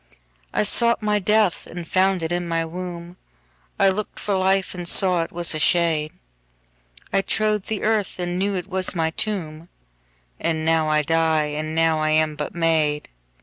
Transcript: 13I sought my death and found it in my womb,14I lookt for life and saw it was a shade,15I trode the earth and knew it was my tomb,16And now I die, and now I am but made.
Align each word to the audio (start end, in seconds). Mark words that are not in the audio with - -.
13I 0.55 0.65
sought 0.67 1.01
my 1.03 1.19
death 1.19 1.67
and 1.67 1.87
found 1.87 2.23
it 2.23 2.31
in 2.31 2.47
my 2.47 2.65
womb,14I 2.65 3.95
lookt 3.95 4.17
for 4.19 4.33
life 4.33 4.73
and 4.73 4.87
saw 4.87 5.21
it 5.21 5.31
was 5.31 5.53
a 5.53 5.59
shade,15I 5.59 7.25
trode 7.27 7.63
the 7.65 7.83
earth 7.83 8.17
and 8.17 8.39
knew 8.39 8.55
it 8.55 8.65
was 8.67 8.95
my 8.95 9.11
tomb,16And 9.11 10.65
now 10.65 10.87
I 10.89 11.03
die, 11.03 11.49
and 11.53 11.75
now 11.75 11.99
I 11.99 12.09
am 12.09 12.35
but 12.35 12.55
made. 12.55 13.09